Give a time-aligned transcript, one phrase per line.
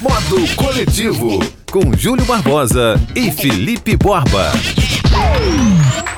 [0.00, 1.38] Modo Coletivo,
[1.70, 4.50] com Júlio Barbosa e Felipe Borba.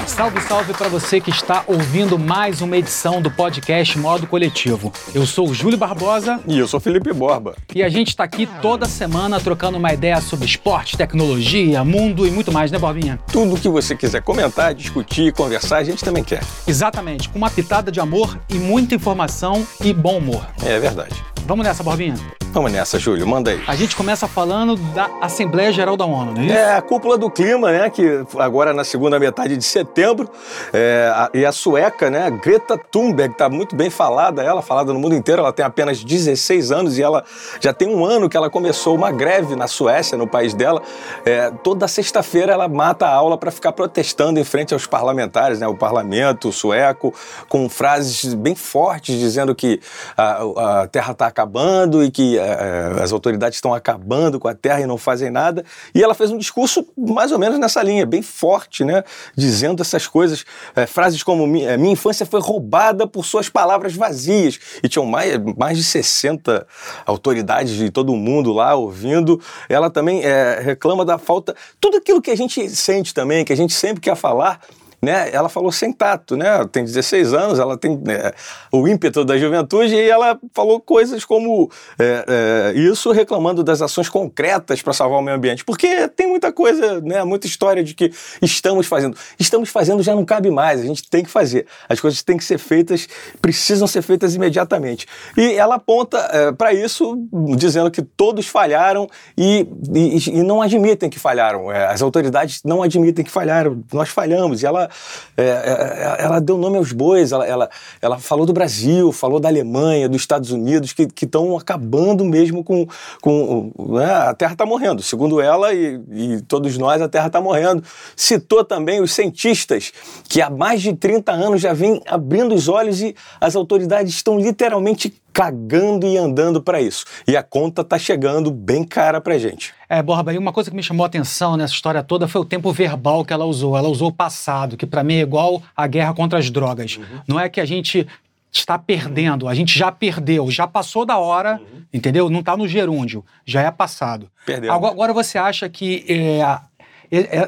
[0.06, 4.92] Salve, salve para você que está ouvindo mais uma edição do podcast Modo Coletivo.
[5.14, 6.40] Eu sou o Júlio Barbosa.
[6.46, 7.54] E eu sou Felipe Borba.
[7.74, 12.30] E a gente está aqui toda semana trocando uma ideia sobre esporte, tecnologia, mundo e
[12.30, 13.18] muito mais, né, Borbinha?
[13.30, 16.42] Tudo que você quiser comentar, discutir, conversar, a gente também quer.
[16.66, 20.46] Exatamente, com uma pitada de amor e muita informação e bom humor.
[20.64, 21.14] É verdade.
[21.50, 22.14] Vamos nessa, Borbinha?
[22.52, 23.62] Vamos nessa, Júlio, manda aí.
[23.66, 26.54] A gente começa falando da Assembleia Geral da ONU, não é isso?
[26.54, 30.28] É, a cúpula do clima, né, que agora na segunda metade de setembro,
[30.72, 34.98] é, a, e a sueca, né, Greta Thunberg, está muito bem falada, ela falada no
[34.98, 37.24] mundo inteiro, ela tem apenas 16 anos e ela
[37.60, 40.82] já tem um ano que ela começou uma greve na Suécia, no país dela.
[41.24, 45.68] É, toda sexta-feira ela mata a aula para ficar protestando em frente aos parlamentares, né,
[45.68, 47.14] o parlamento sueco,
[47.48, 49.80] com frases bem fortes dizendo que
[50.16, 54.54] a, a Terra está acabando e que é, é, as autoridades estão acabando com a
[54.54, 55.64] terra e não fazem nada.
[55.94, 59.02] E ela fez um discurso mais ou menos nessa linha, bem forte, né?
[59.34, 60.44] Dizendo essas coisas,
[60.76, 64.58] é, frases como minha, infância foi roubada por suas palavras vazias.
[64.82, 66.66] E tinham mais, mais de 60
[67.06, 69.40] autoridades de todo o mundo lá ouvindo.
[69.68, 70.22] Ela também
[70.62, 71.54] reclama da falta.
[71.80, 74.60] Tudo aquilo que a gente sente também, que a gente sempre quer falar,
[75.02, 75.30] né?
[75.32, 76.46] Ela falou sem tato, né?
[76.70, 78.32] Tem 16 anos, ela tem né,
[78.70, 84.08] o ímpeto da juventude e ela falou coisas como é, é, isso, reclamando das ações
[84.08, 87.24] concretas para salvar o meio ambiente, porque tem muita coisa, né?
[87.24, 88.12] Muita história de que
[88.42, 92.22] estamos fazendo, estamos fazendo já não cabe mais, a gente tem que fazer, as coisas
[92.22, 93.08] têm que ser feitas,
[93.40, 95.06] precisam ser feitas imediatamente.
[95.36, 97.16] E ela aponta é, para isso,
[97.56, 101.72] dizendo que todos falharam e, e, e não admitem que falharam.
[101.72, 104.62] É, as autoridades não admitem que falharam, nós falhamos.
[104.62, 104.89] E ela
[105.36, 109.48] é, é, ela deu nome aos bois, ela, ela, ela, falou do Brasil, falou da
[109.48, 112.86] Alemanha, dos Estados Unidos, que estão acabando mesmo com.
[113.20, 114.12] com né?
[114.12, 115.02] A Terra está morrendo.
[115.02, 117.82] Segundo ela e, e, todos nós, a Terra está morrendo.
[118.14, 119.92] Citou também os cientistas,
[120.28, 124.38] que há mais de 30 anos já vêm abrindo os olhos e as autoridades estão
[124.38, 127.04] literalmente cagando e andando para isso.
[127.26, 129.72] E a conta tá chegando bem cara pra gente.
[129.88, 132.44] É, Borba, e uma coisa que me chamou a atenção nessa história toda foi o
[132.44, 133.76] tempo verbal que ela usou.
[133.76, 136.96] Ela usou o passado, que para mim é igual a guerra contra as drogas.
[136.96, 137.20] Uhum.
[137.26, 138.06] Não é que a gente
[138.52, 141.82] está perdendo, a gente já perdeu, já passou da hora, uhum.
[141.92, 142.28] entendeu?
[142.28, 144.28] Não está no gerúndio, já é passado.
[144.44, 144.72] Perdeu.
[144.72, 146.40] Agora, agora você acha que é,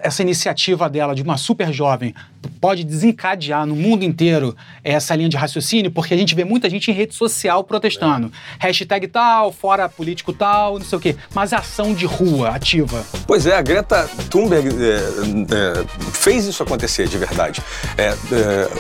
[0.03, 2.15] essa iniciativa dela de uma super jovem
[2.61, 6.91] pode desencadear no mundo inteiro essa linha de raciocínio, porque a gente vê muita gente
[6.91, 8.33] em rede social protestando.
[8.61, 8.67] É.
[8.67, 11.17] Hashtag tal, fora político tal, não sei o quê.
[11.35, 13.05] Mas ação de rua, ativa.
[13.27, 17.63] Pois é, a Greta Thunberg é, é, fez isso acontecer de verdade.
[17.97, 18.15] É, é,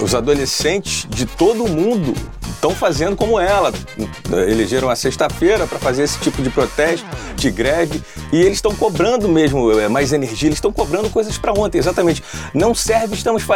[0.03, 2.15] os adolescentes de todo o mundo
[2.51, 3.73] estão fazendo como ela.
[4.49, 7.07] Elegeram a sexta-feira para fazer esse tipo de protesto,
[7.37, 8.01] de greve,
[8.33, 12.23] e eles estão cobrando mesmo é, mais energia, eles estão cobrando coisas para ontem, exatamente.
[12.55, 13.52] Não serve, estamos fazendo.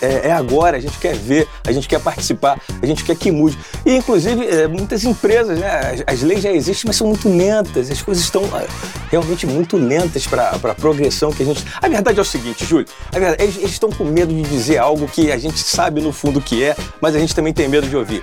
[0.00, 3.30] É, é, agora, a gente quer ver, a gente quer participar, a gente quer que
[3.30, 3.58] mude.
[3.84, 6.04] E, inclusive, é, muitas empresas, né?
[6.06, 7.90] As, as, leis já existem, mas são muito lentas.
[7.90, 8.66] As coisas estão é,
[9.10, 11.64] realmente muito lentas para a progressão que a gente.
[11.80, 12.86] A verdade é o seguinte, Júlio.
[13.12, 16.40] Verdade, eles, eles estão com medo de dizer algo que a gente sabe no fundo
[16.40, 18.22] que é, mas a gente também tem medo de ouvir.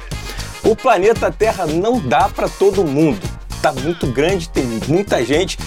[0.64, 3.20] O planeta Terra não dá para todo mundo
[3.62, 5.58] tá muito grande, tem muita gente.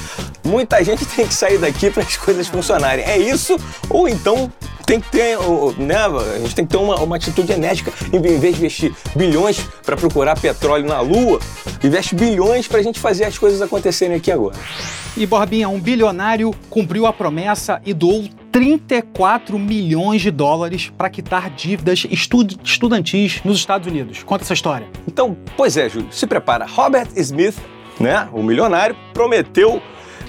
[0.43, 3.05] Muita gente tem que sair daqui para as coisas funcionarem.
[3.05, 3.57] É isso,
[3.89, 4.53] ou então
[4.87, 5.39] tem que ter,
[5.79, 7.93] né, a gente tem que ter uma, uma atitude enérgica.
[8.13, 11.41] Em vez de investir bilhões para procurar petróleo na Lua,
[11.83, 14.57] investe bilhões para a gente fazer as coisas acontecerem aqui agora.
[15.17, 21.51] E Borbinha, um bilionário cumpriu a promessa e doou 34 milhões de dólares para quitar
[21.51, 24.23] dívidas estud estudantis nos Estados Unidos.
[24.23, 24.87] Conta essa história.
[25.07, 26.67] Então, pois é, Júlio, se prepara.
[26.67, 27.57] Robert Smith,
[27.99, 29.81] né, o milionário, prometeu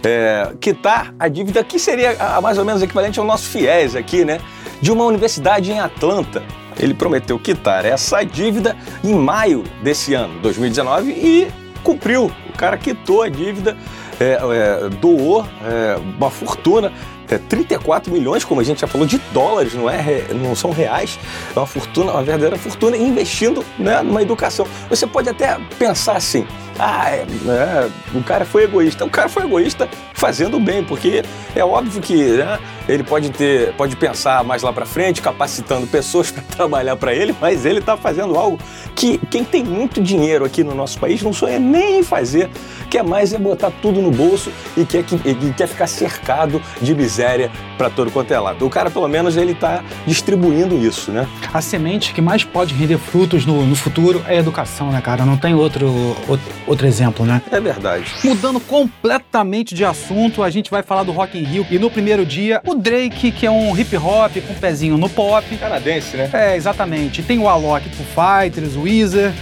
[0.05, 4.23] é, quitar a dívida que seria a, mais ou menos equivalente ao nosso FIES aqui,
[4.23, 4.39] né?
[4.79, 6.43] De uma universidade em Atlanta.
[6.77, 11.47] Ele prometeu quitar essa dívida em maio desse ano, 2019, e
[11.83, 12.31] cumpriu.
[12.49, 13.75] O cara quitou a dívida,
[14.19, 16.91] é, é, doou é, uma fortuna.
[17.29, 21.19] É, 34 milhões, como a gente já falou, de dólares, não, é, não são reais,
[21.55, 24.67] é uma fortuna, uma verdadeira fortuna, investindo né, numa educação.
[24.89, 26.45] Você pode até pensar assim,
[26.77, 29.05] ah, é, é, o cara foi egoísta.
[29.05, 31.23] O cara foi egoísta fazendo bem, porque
[31.55, 36.31] é óbvio que né, ele pode ter, pode pensar mais lá para frente, capacitando pessoas
[36.31, 38.59] para trabalhar para ele, mas ele está fazendo algo
[38.93, 42.49] que quem tem muito dinheiro aqui no nosso país não sonha nem em fazer,
[42.95, 46.95] quer mais é botar tudo no bolso e quer, que, e quer ficar cercado de
[46.95, 48.65] miséria para todo quanto é lado.
[48.65, 51.27] O cara, pelo menos, ele está distribuindo isso, né?
[51.53, 55.25] A semente que mais pode render frutos no, no futuro é a educação, né, cara?
[55.25, 57.41] Não tem outro, outro outro exemplo, né?
[57.51, 58.05] É verdade.
[58.23, 61.67] Mudando completamente de assunto, a gente vai falar do Rock in Rio.
[61.69, 65.09] E no primeiro dia, o Drake, que é um hip hop com um pezinho no
[65.09, 65.45] pop.
[65.57, 66.29] Canadense, né?
[66.31, 67.21] É, exatamente.
[67.23, 69.33] Tem o Alok pro Fighters, o Weezer,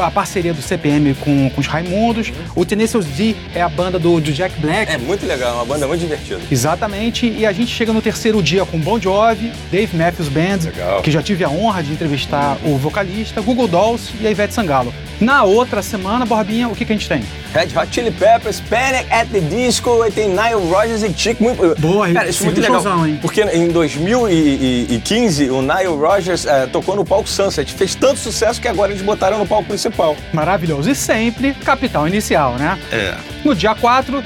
[0.00, 2.32] a parceria do CPM com, com os Raimundos.
[2.54, 4.92] O Tenacious D é a banda do, do Jack Black.
[4.92, 6.40] É muito legal, é uma banda muito divertida.
[6.50, 11.02] Exatamente, e a gente chega no terceiro dia com Bon Jovi, Dave Matthews Band, Legal.
[11.02, 14.92] que já tive a honra de entrevistar o vocalista, Google Dolls e a Ivete Sangalo.
[15.20, 17.22] Na outra semana, Borbinha, o que, que a gente tem?
[17.52, 21.40] Red Hot Chili Peppers, Panic at the Disco, aí tem Nile Rodgers e Chick.
[21.40, 21.80] Muito...
[21.80, 22.82] Boa, Cara, isso é muito legal.
[22.82, 23.18] showzão, hein?
[23.22, 27.72] Porque em 2015, o Nile Rodgers eh, tocou no palco Sunset.
[27.72, 30.16] Fez tanto sucesso que agora eles botaram no palco principal.
[30.32, 30.90] Maravilhoso.
[30.90, 32.78] E sempre capital inicial, né?
[32.92, 33.14] É.
[33.44, 34.22] No dia 4,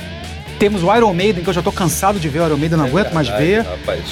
[0.58, 2.86] temos o Iron Maiden, que eu já tô cansado de ver o Iron Maiden, não
[2.86, 3.64] aguento mais ver.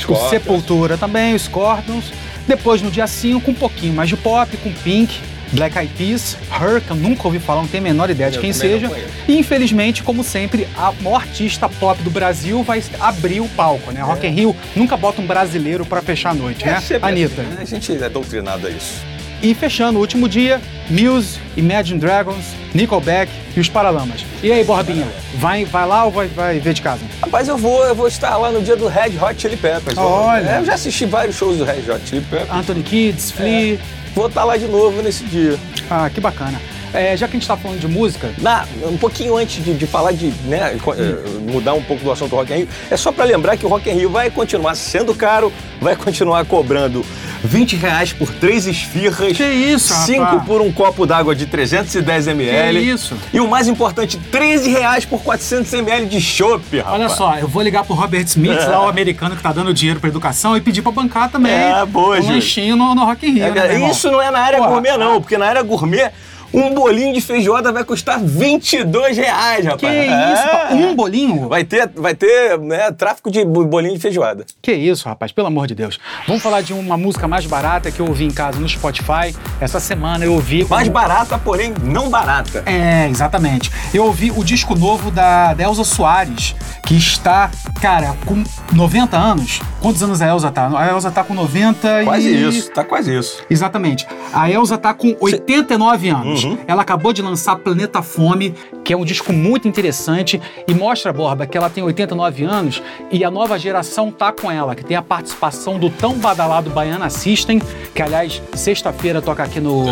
[0.08, 2.12] O Sepultura também, o Scorpions.
[2.46, 5.18] Depois, no dia 5, um pouquinho mais de pop, com Pink,
[5.52, 8.38] Black Eyed Peas, Her, que eu nunca ouvi falar, não tenho a menor ideia de
[8.38, 8.90] quem seja.
[9.26, 14.00] E, infelizmente, como sempre, a maior artista pop do Brasil vai abrir o palco, né?
[14.00, 16.80] Rock in Rio nunca bota um brasileiro pra fechar a noite, né?
[16.80, 17.42] sempre Anitta.
[17.42, 17.58] assim, né?
[17.60, 19.15] A gente é doutrinado a isso.
[19.46, 20.60] E fechando o último dia,
[20.90, 24.24] Muse, Imagine Dragons, Nickelback e os Paralamas.
[24.42, 25.06] E aí, Borbinha,
[25.36, 27.02] vai, vai lá ou vai, vai ver de casa?
[27.22, 29.96] Rapaz, eu vou, eu vou estar lá no dia do Red Hot Chili Peppers.
[29.96, 30.50] Olha.
[30.50, 32.50] É, eu já assisti vários shows do Red Hot Chili Peppers.
[32.50, 33.78] Anthony Kids, Flea.
[34.16, 35.56] Vou estar lá de novo nesse dia.
[35.88, 36.60] Ah, que bacana.
[36.92, 39.86] É, já que a gente tá falando de música, Na, um pouquinho antes de, de
[39.86, 43.12] falar de né, eh, mudar um pouco do assunto do Rock in Rio, é só
[43.12, 47.04] para lembrar que o Rock in Rio vai continuar sendo caro, vai continuar cobrando
[47.46, 50.42] 20 reais por três esfirras, Que isso, 5 rapaz?
[50.44, 52.78] por um copo d'água de 310 ml.
[52.80, 53.16] Que isso?
[53.32, 56.94] E o mais importante, 13 reais por 400 ml de chopp, rapaz.
[56.94, 60.00] olha só, eu vou ligar pro Robert Smith, lá o americano que tá dando dinheiro
[60.00, 63.32] pra educação, e pedir pra bancar também É, boa, um lanchinho no, no Rock in
[63.34, 66.10] Rio, É, né, isso não é na área Porra, gourmet, não, porque na área gourmet,
[66.56, 69.80] um bolinho de feijoada vai custar 22 reais, rapaz.
[69.80, 70.48] Que isso?
[70.70, 70.74] É.
[70.74, 71.48] Um bolinho?
[71.48, 74.44] Vai ter, vai ter né, tráfico de bo- bolinho de feijoada.
[74.62, 75.98] Que isso, rapaz, pelo amor de Deus.
[76.26, 79.34] Vamos falar de uma música mais barata que eu ouvi em casa no Spotify.
[79.60, 80.64] Essa semana eu ouvi.
[80.64, 82.62] Mais barata, porém não barata.
[82.66, 83.70] É, exatamente.
[83.92, 86.54] Eu ouvi o disco novo da, Elza Soares,
[86.86, 87.50] que está,
[87.82, 88.42] cara, com
[88.72, 89.60] 90 anos.
[89.80, 90.70] Quantos anos a Elza tá?
[90.78, 92.48] A Elza tá com 90 Quase e...
[92.48, 93.42] isso, tá quase isso.
[93.50, 94.06] Exatamente.
[94.32, 96.44] A Elza tá com 89 anos.
[96.44, 96.45] Uhum.
[96.66, 98.54] Ela acabou de lançar Planeta Fome,
[98.84, 103.24] que é um disco muito interessante e mostra, Borba, que ela tem 89 anos e
[103.24, 107.60] a nova geração tá com ela, que tem a participação do tão badalado Baiana System,
[107.94, 109.84] que aliás, sexta-feira toca aqui no,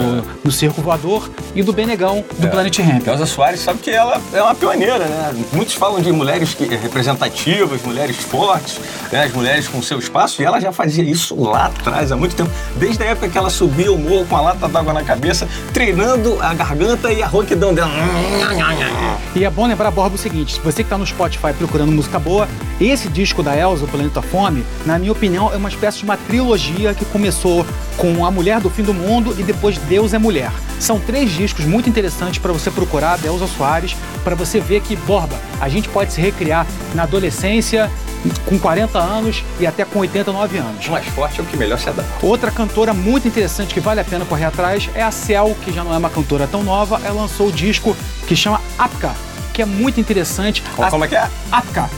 [0.45, 2.51] no Circo Voador, e do Benegão, do É.
[2.51, 3.07] Planet Ramp.
[3.07, 5.35] Elza Soares sabe que ela é uma pioneira, né?
[5.53, 8.81] Muitos falam de mulheres que, representativas, mulheres fortes,
[9.12, 9.25] né?
[9.25, 12.50] as mulheres com seu espaço, e ela já fazia isso lá atrás, há muito tempo.
[12.77, 16.34] Desde a época que ela subia o morro com a lata d'água na cabeça, treinando
[16.41, 17.91] a garganta e a rouquidão dela.
[19.35, 22.19] E é bom lembrar, Borba, o seguinte: se você que tá no Spotify procurando música
[22.19, 22.49] boa,
[22.81, 26.17] esse disco da Elza, o Planeta Fome, na minha opinião, é uma espécie de uma
[26.17, 27.67] trilogia que começou
[27.97, 30.53] com A Mulher do Fim do Mundo e depois Deus é Mulher.
[30.79, 34.97] São três discos muito interessantes para você procurar, da Elza Soares, para você ver que,
[34.97, 37.91] Borba, a gente pode se recriar na adolescência,
[38.47, 40.87] com 40 anos e até com 89 anos.
[40.87, 42.26] O mais forte é o que melhor se adapta.
[42.26, 45.85] Outra cantora muito interessante que vale a pena correr atrás é a Cel, que já
[45.85, 47.00] não é uma cantora tão nova.
[47.05, 49.12] Ela lançou o disco que chama Apka,
[49.53, 50.62] que é muito interessante.
[50.75, 51.28] Como, A- como é que é?
[51.52, 51.88] Apka.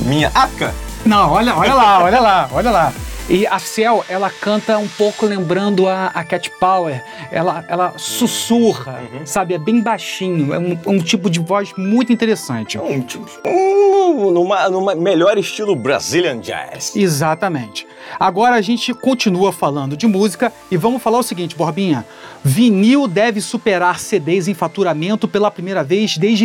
[0.00, 0.74] Minha aca?
[1.04, 2.92] Não, olha, olha lá, olha lá, olha lá.
[3.28, 7.02] E a Cel, ela canta um pouco lembrando a, a Cat Power.
[7.30, 9.54] Ela, ela sussurra, sabe?
[9.54, 10.52] É bem baixinho.
[10.52, 12.78] É um, um tipo de voz muito interessante.
[12.78, 16.94] Um, tipo, um, numa, numa melhor estilo Brazilian Jazz.
[16.96, 17.86] Exatamente.
[18.18, 22.04] Agora a gente continua falando de música e vamos falar o seguinte, Borbinha.
[22.44, 26.44] Vinil deve superar CDs em faturamento pela primeira vez desde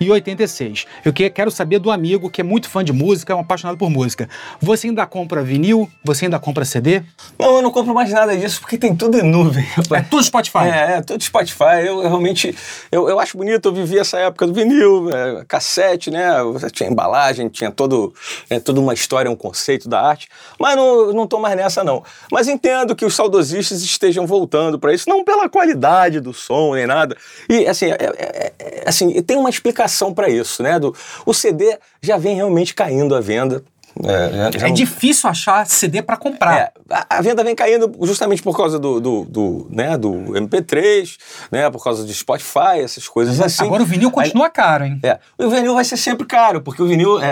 [0.00, 0.86] 1986.
[1.04, 3.76] Eu que- quero saber do amigo que é muito fã de música, é um apaixonado
[3.76, 4.28] por música.
[4.60, 5.88] Você ainda compra vinil?
[6.04, 7.02] Você ainda compra CD?
[7.38, 9.64] Não, eu não compro mais nada disso porque tem tudo em nuvem.
[9.92, 10.58] É tudo Spotify.
[10.64, 11.84] É, é, tudo Spotify.
[11.84, 12.54] Eu, eu realmente,
[12.92, 16.30] eu, eu acho bonito, eu vivi essa época do vinil, é, cassete, né?
[16.72, 18.14] Tinha embalagem, tinha todo,
[18.48, 20.28] é, toda uma história, um conceito da arte.
[20.58, 22.02] Mas não, tô mais nessa, não.
[22.30, 26.86] Mas entendo que os saudosistas estejam voltando para isso, não pela qualidade do som nem
[26.86, 27.16] nada.
[27.48, 30.78] E, assim, é- é- é- assim tem uma explicação para isso, né?
[30.78, 30.94] Do,
[31.26, 33.62] o CD já vem realmente caindo à venda.
[34.04, 36.56] É, já- já É não- difícil achar CD pra comprar.
[36.58, 41.16] é, a, a venda vem caindo justamente por causa do, do, do, né, do MP3,
[41.50, 43.64] né, por causa do Spotify, essas coisas assim.
[43.64, 45.00] Agora o vinil continua caro, hein?
[45.02, 47.26] É, o vinil vai ser sempre caro, porque o vinil é,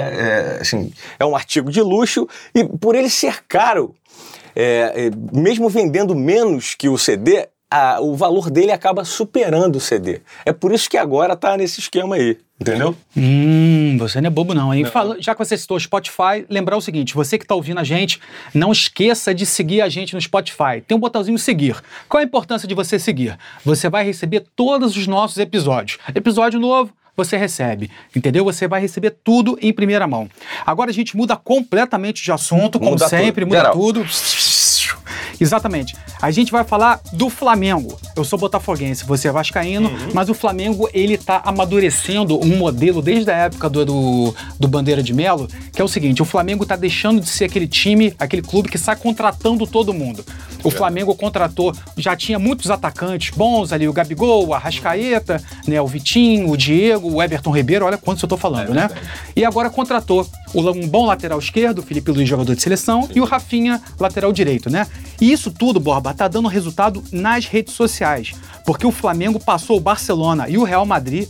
[0.57, 3.95] é, assim, é um artigo de luxo e por ele ser caro,
[4.57, 9.81] é, é, mesmo vendendo menos que o CD, a, o valor dele acaba superando o
[9.81, 10.21] CD.
[10.45, 12.39] É por isso que agora tá nesse esquema aí.
[12.61, 12.93] Entendeu?
[13.17, 14.85] Hum, você não é bobo não, hein?
[14.85, 18.21] Fala- já que você citou Spotify, lembrar o seguinte, você que está ouvindo a gente,
[18.53, 20.81] não esqueça de seguir a gente no Spotify.
[20.87, 21.77] Tem um botãozinho seguir.
[22.09, 23.39] Qual a importância de você seguir?
[23.65, 25.99] Você vai receber todos os nossos episódios.
[26.13, 28.45] Episódio novo, você recebe, entendeu?
[28.45, 30.29] Você vai receber tudo em primeira mão.
[30.67, 33.49] Agora a gente muda completamente de assunto, como Muda sempre, tudo.
[33.51, 33.73] muda Geral.
[33.73, 34.05] tudo.
[35.41, 35.95] Exatamente.
[36.21, 37.97] A gente vai falar do Flamengo.
[38.17, 40.09] Eu sou botafoguense, você é vascaíno, Uhum.
[40.13, 45.03] mas o Flamengo, ele tá amadurecendo um modelo desde a época do, do, do Bandeira
[45.03, 48.43] de Melo, que é o seguinte, o Flamengo tá deixando de ser aquele time, aquele
[48.43, 50.25] clube que sai contratando todo mundo.
[50.65, 55.87] O Flamengo contratou, já tinha muitos atacantes bons ali, o Gabigol, o Arrascaeta, né, o
[55.87, 58.91] Vitinho, o Diego, o Everton Ribeiro, olha quantos eu tô falando, né?
[59.37, 63.25] E agora contratou um bom lateral esquerdo, o Felipe Luiz, jogador de seleção, e o
[63.25, 64.87] Rafinha, lateral direito, né?
[65.21, 68.33] E isso tudo, Borba, tá dando resultado nas redes sociais.
[68.65, 71.29] Porque o Flamengo passou o Barcelona e o Real Madrid,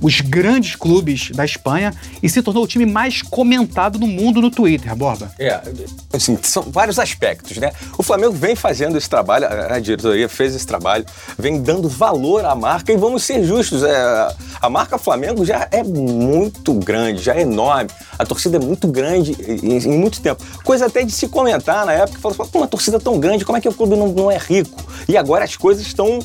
[0.00, 1.92] os grandes clubes da Espanha,
[2.22, 5.30] e se tornou o time mais comentado no mundo no Twitter, Borba.
[5.38, 5.60] É,
[6.12, 7.72] assim, são vários aspectos, né?
[7.98, 11.04] O Flamengo vem fazendo esse trabalho, a diretoria fez esse trabalho,
[11.38, 15.82] vem dando valor à marca e vamos ser justos, é, a marca Flamengo já é
[15.82, 20.44] muito grande, já é enorme, a torcida é muito grande em, em muito tempo.
[20.64, 23.56] Coisa até de se comentar na época, falou assim, "Pô, uma torcida tão grande, como
[23.58, 24.82] é que o clube não, não é rico?
[25.08, 26.20] E agora as coisas estão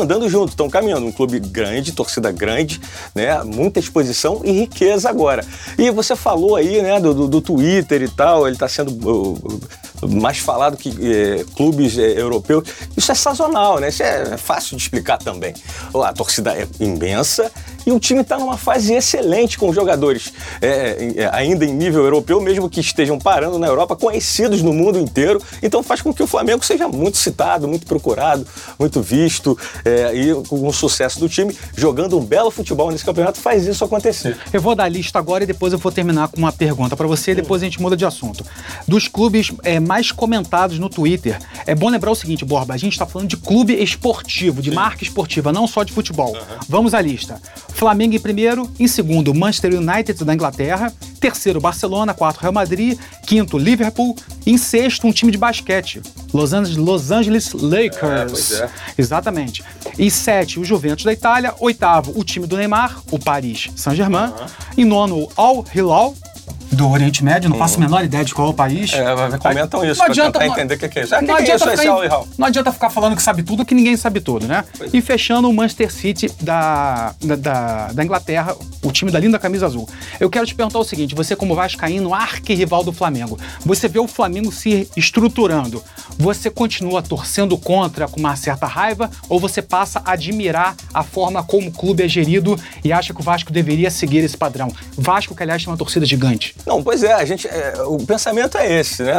[0.00, 1.06] andando junto, estão caminhando.
[1.06, 2.73] Um clube grande, torcida grande,
[3.14, 3.42] né?
[3.44, 5.44] Muita exposição e riqueza agora.
[5.78, 9.32] E você falou aí, né, do, do- Twitter e tal, ele está sendo uh,
[10.02, 12.64] uh, mais falado que eh, clubes eh, europeus.
[12.96, 13.88] Isso é sazonal, né?
[13.88, 15.54] Isso é fácil de explicar também.
[15.94, 17.50] A torcida é imensa
[17.86, 22.02] e o time está numa fase excelente com jogadores eh, em- eh, ainda em nível
[22.04, 25.40] europeu, mesmo que estejam parando na Europa, conhecidos no mundo inteiro.
[25.62, 28.46] Então faz com que o Flamengo seja muito citado, muito procurado,
[28.78, 33.38] muito visto eh, e com o sucesso do time, jogando um belo futebol nesse campeonato,
[33.40, 34.36] faz isso acontecer.
[34.52, 37.06] Eu vou dar a lista agora e depois eu vou terminar com uma pergunta pra
[37.06, 38.44] você e depois a gente muda de assunto.
[38.86, 42.98] Dos clubes é, mais comentados no Twitter, é bom lembrar o seguinte, Borba, a gente
[42.98, 46.36] tá falando de clube esportivo, de marca esportiva, não só de futebol.
[46.68, 47.40] Vamos à lista.
[47.74, 53.58] Flamengo em primeiro, em segundo, Manchester United da Inglaterra, terceiro, Barcelona, quarto, Real Madrid, quinto,
[53.58, 54.16] Liverpool,
[54.46, 56.00] em sexto, um time de basquete,
[56.32, 58.30] Los Angeles, Los Angeles Lakers.
[58.30, 58.70] pois é.
[58.96, 59.64] Exatamente.
[59.98, 61.52] E sete, o Juventus da Itália.
[61.58, 64.32] Oitavo, o time do Neymar, o Paris Saint-Germain.
[64.78, 66.14] Em nono, o Al Hilal,
[66.72, 67.48] do Oriente Médio.
[67.50, 68.92] Não faço a menor ideia de qual é o país.
[68.92, 71.10] É, mas comentam isso Não pra adianta, tentar não- entender o que que é que
[71.10, 72.22] não que é adianta isso, esse ficar-?
[72.38, 74.64] Não adianta ficar falando que sabe tudo, que ninguém sabe tudo, né?
[74.92, 79.66] E fechando o Manchester City da, da, da- da Inglaterra, o time da linda camisa
[79.66, 79.88] azul.
[80.18, 84.06] Eu quero te perguntar o seguinte: você, como Vascaíno, arquirrival do Flamengo, você vê o
[84.08, 85.82] Flamengo se estruturando.
[86.18, 91.42] Você continua torcendo contra com uma certa raiva ou você passa a admirar a forma
[91.42, 94.68] como o clube é gerido e acha que o Vasco deveria seguir esse padrão?
[94.96, 96.53] Vasco, que aliás tem uma torcida gigante.
[96.66, 99.14] Não, pois é, a gente, é, o pensamento é esse, né?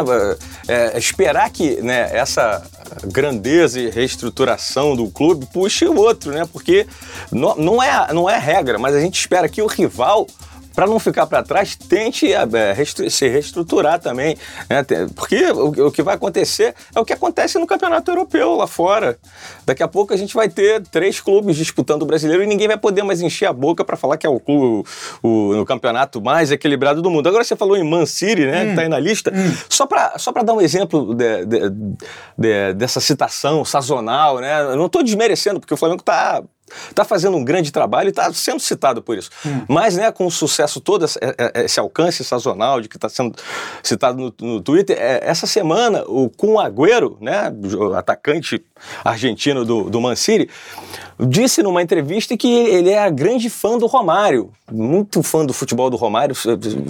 [0.68, 2.64] É, esperar que né, essa
[3.06, 6.48] grandeza e reestruturação do clube puxe o outro, né?
[6.52, 6.88] Porque
[7.32, 10.28] não, não, é, não é regra, mas a gente espera que o rival
[10.76, 14.38] para não ficar para trás, tente é, restru- se reestruturar também.
[14.70, 14.84] né?
[15.16, 19.18] Porque o, que vai acontecer é o que acontece no campeonato europeu lá fora.
[19.66, 22.78] Daqui a pouco a gente vai ter três clubes disputando o brasileiro e ninguém vai
[22.78, 24.88] poder mais encher a boca para falar que é o clube,
[25.24, 27.28] o, o campeonato mais equilibrado do mundo.
[27.30, 28.66] Agora você falou em Man City, né?
[28.70, 29.32] Que tá aí na lista.
[29.70, 31.70] Só para só pra dar um exemplo de- de-
[32.38, 34.62] de- dessa citação sazonal, né?
[34.62, 36.44] Eu não estou desmerecendo, porque o Flamengo tá
[36.90, 39.30] Está fazendo um grande trabalho e está sendo citado por isso.
[39.68, 43.36] Mas, né, com o sucesso todo, esse, é- esse alcance sazonal de que está sendo
[43.84, 47.52] citado no, no Twitter, é, essa semana o Kun Agüero, né,
[47.96, 48.64] atacante
[49.04, 50.50] argentino do, do Man City,
[51.20, 55.96] disse numa entrevista que ele era grande fã do Romário, muito fã do futebol do
[55.96, 56.36] Romário,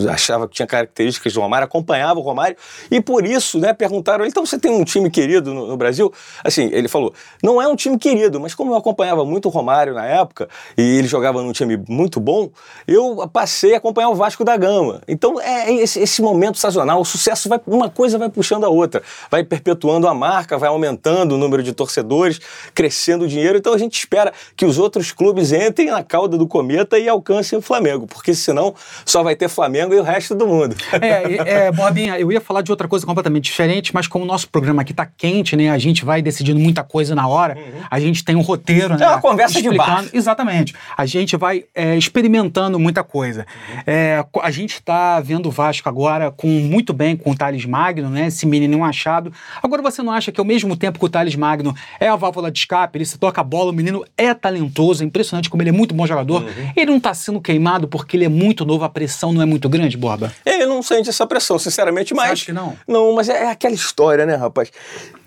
[0.09, 2.55] achava que tinha características do Romário, acompanhava o Romário,
[2.89, 6.11] e por isso, né, perguntaram então você tem um time querido no, no Brasil?
[6.43, 7.13] Assim, ele falou,
[7.43, 10.81] não é um time querido, mas como eu acompanhava muito o Romário na época, e
[10.81, 12.49] ele jogava num time muito bom,
[12.87, 15.01] eu passei a acompanhar o Vasco da Gama.
[15.07, 19.03] Então, é esse, esse momento sazonal, o sucesso vai, uma coisa vai puxando a outra,
[19.29, 22.39] vai perpetuando a marca, vai aumentando o número de torcedores,
[22.73, 26.37] crescendo o dinheiro, então a gente espera espera que os outros clubes entrem na cauda
[26.37, 28.73] do cometa e alcancem o Flamengo, porque senão
[29.05, 30.75] só vai ter Flamengo e o resto do mundo.
[31.01, 34.47] É, é Bobinha, eu ia falar de outra coisa completamente diferente, mas como o nosso
[34.49, 35.69] programa aqui tá quente, né?
[35.69, 37.81] A gente vai decidindo muita coisa na hora, uhum.
[37.89, 39.05] a gente tem um roteiro, né?
[39.05, 40.05] É uma conversa de bar.
[40.13, 40.73] Exatamente.
[40.95, 43.45] A gente vai é, experimentando muita coisa.
[43.69, 43.79] Uhum.
[43.85, 48.09] É, a gente tá vendo o Vasco agora com muito bem com o Thales Magno,
[48.09, 48.27] né?
[48.27, 49.33] Esse menino achado.
[49.61, 52.51] Agora você não acha que ao mesmo tempo que o Thales Magno é a válvula
[52.51, 55.69] de escape, ele se toca a bola, o menino é talentoso, é impressionante como ele
[55.69, 56.43] é muito bom jogador.
[56.43, 56.71] Uhum.
[56.75, 59.67] Ele não tá sendo queimado porque ele é muito novo, a pressão não é muito
[59.69, 60.33] grande, Borba?
[60.45, 62.27] Ele não sente essa pressão, sinceramente, mas.
[62.27, 62.77] Você acha que não?
[62.87, 64.71] Não, mas é, é aquela história, né, rapaz?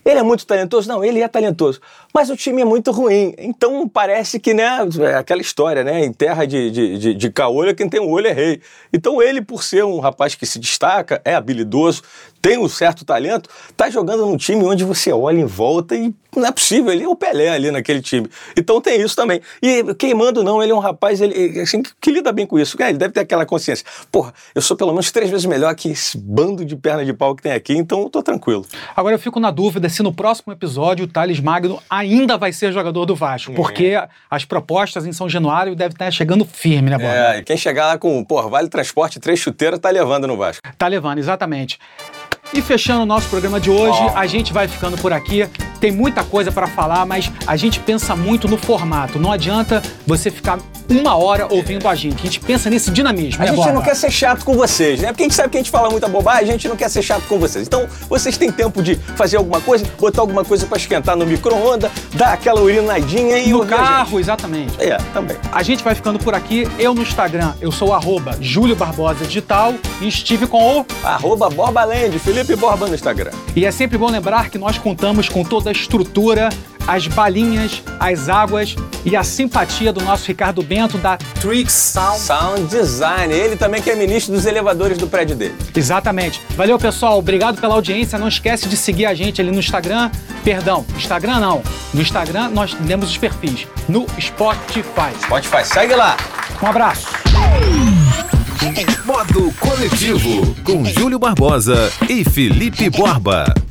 [0.08, 0.88] Ele é muito talentoso?
[0.88, 1.82] Não, ele é talentoso.
[2.14, 3.34] Mas o time é muito ruim.
[3.36, 4.64] Então parece que, né,
[5.02, 6.02] é aquela história, né?
[6.02, 8.62] Em terra de, de, de, de caolho, quem tem um olho é rei.
[8.90, 12.02] Então ele, por ser um rapaz que se destaca, é habilidoso,
[12.40, 16.46] tem um certo talento, tá jogando num time onde você olha em volta e não
[16.46, 18.28] é possível, ele é o Pelé ali naquele time.
[18.56, 19.40] Então tem isso também.
[19.62, 22.80] E queimando não, ele é um rapaz ele, assim, que, lida bem com isso.
[22.82, 23.84] É, ele deve ter aquela consciência.
[24.12, 27.34] Porra, eu sou pelo menos três vezes melhor que esse bando de perna de pau
[27.34, 28.64] que tem aqui, então eu tô tranquilo.
[28.94, 32.72] Agora eu fico na dúvida se no próximo episódio o Thales Magno ainda vai ser
[32.72, 33.94] jogador do Vasco, porque
[34.30, 37.08] as propostas em São Januário devem estar chegando firme, né, Bob?
[37.08, 40.62] É, e quem chegar lá com, porra, vale transporte, três chuteiras, tá levando no Vasco.
[40.76, 41.78] Tá levando, exatamente.
[42.52, 44.16] E fechando o nosso programa de hoje, oh.
[44.16, 45.48] a gente vai ficando por aqui.
[45.80, 49.18] Tem muita coisa para falar, mas a gente pensa muito no formato.
[49.18, 52.20] Não adianta você ficar uma hora ouvindo a gente.
[52.20, 53.42] A gente pensa nesse dinamismo.
[53.42, 55.08] A né, gente não quer ser chato com vocês, né?
[55.08, 57.02] Porque a gente sabe que a gente fala muita bobagem, a gente não quer ser
[57.02, 57.66] chato com vocês.
[57.66, 61.90] Então, vocês têm tempo de fazer alguma coisa, botar alguma coisa para esquentar no micro-ondas,
[62.14, 64.80] dar aquela urinadinha e No carro, exatamente.
[64.82, 65.36] É, também.
[65.52, 66.66] A gente vai ficando por aqui.
[66.78, 72.18] Eu no Instagram, eu sou arroba Júlio Barbosa Digital e estive com o arroba Borbaland,
[72.18, 73.32] Felipe Borba no Instagram.
[73.54, 76.48] E é sempre bom lembrar que nós contamos com toda a estrutura
[76.88, 82.18] as balinhas, as águas e a simpatia do nosso Ricardo Bento da Trix Sound.
[82.18, 83.32] Sound Design.
[83.32, 85.54] Ele também que é ministro dos elevadores do prédio dele.
[85.76, 86.40] Exatamente.
[86.56, 87.18] Valeu, pessoal.
[87.18, 88.18] Obrigado pela audiência.
[88.18, 90.10] Não esquece de seguir a gente ali no Instagram.
[90.42, 91.62] Perdão, Instagram não.
[91.92, 93.66] No Instagram nós temos os perfis.
[93.86, 95.12] No Spotify.
[95.22, 96.16] Spotify, segue lá.
[96.62, 97.06] Um abraço.
[99.04, 103.67] Modo Coletivo, com Júlio Barbosa e Felipe Borba.